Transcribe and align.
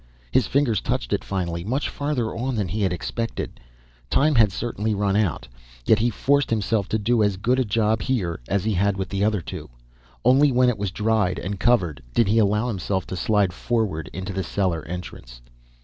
His 0.31 0.47
fingers 0.47 0.81
touched 0.81 1.13
it 1.13 1.23
finally, 1.23 1.63
much 1.63 1.87
farther 1.87 2.35
on 2.35 2.55
than 2.55 2.67
he 2.69 2.81
had 2.81 2.91
expected. 2.91 3.59
Time 4.09 4.33
had 4.33 4.51
certainly 4.51 4.95
run 4.95 5.15
out. 5.15 5.47
Yet 5.85 5.99
he 5.99 6.09
forced 6.09 6.49
himself 6.49 6.89
to 6.89 6.97
do 6.97 7.21
as 7.21 7.37
good 7.37 7.59
a 7.59 7.63
job 7.63 8.01
here 8.01 8.39
as 8.47 8.63
he 8.63 8.73
had 8.73 8.97
with 8.97 9.09
the 9.09 9.23
other 9.23 9.41
two. 9.41 9.69
Only 10.25 10.51
when 10.51 10.69
it 10.69 10.79
was 10.79 10.89
dried 10.89 11.37
and 11.37 11.59
covered 11.59 12.01
did 12.15 12.27
he 12.27 12.39
allow 12.39 12.67
himself 12.67 13.05
to 13.05 13.15
slide 13.15 13.53
forward 13.53 14.09
into 14.11 14.33
the 14.33 14.43
cellar 14.43 14.83
entrance. 14.85 15.39